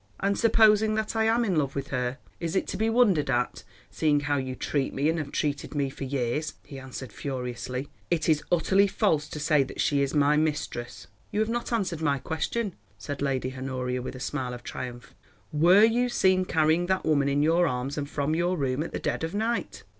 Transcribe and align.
"And 0.19 0.35
supposing 0.35 0.95
that 0.95 1.15
I 1.15 1.25
am 1.25 1.45
in 1.45 1.55
love 1.57 1.75
with 1.75 1.89
her, 1.89 2.17
is 2.39 2.55
it 2.55 2.65
to 2.69 2.75
be 2.75 2.89
wondered 2.89 3.29
at, 3.29 3.63
seeing 3.91 4.21
how 4.21 4.37
you 4.37 4.55
treat 4.55 4.95
me 4.95 5.09
and 5.09 5.19
have 5.19 5.31
treated 5.31 5.75
me 5.75 5.91
for 5.91 6.05
years?" 6.05 6.55
he 6.65 6.79
answered 6.79 7.13
furiously. 7.13 7.87
"It 8.09 8.27
is 8.27 8.41
utterly 8.51 8.87
false 8.87 9.29
to 9.29 9.39
say 9.39 9.61
that 9.61 9.79
she 9.79 10.01
is 10.01 10.15
my 10.15 10.37
mistress." 10.37 11.05
"You 11.29 11.39
have 11.41 11.49
not 11.49 11.71
answered 11.71 12.01
my 12.01 12.17
question," 12.17 12.73
said 12.97 13.21
Lady 13.21 13.53
Honoria 13.55 14.01
with 14.01 14.15
a 14.15 14.19
smile 14.19 14.55
of 14.55 14.63
triumph. 14.63 15.13
"Were 15.53 15.83
you 15.83 16.09
seen 16.09 16.45
carrying 16.45 16.87
that 16.87 17.05
woman 17.05 17.29
in 17.29 17.43
your 17.43 17.67
arms 17.67 17.95
and 17.95 18.09
from 18.09 18.33
your 18.33 18.57
room 18.57 18.81
at 18.81 18.93
the 18.93 18.97
dead 18.99 19.23
of 19.23 19.35
night? 19.35 19.83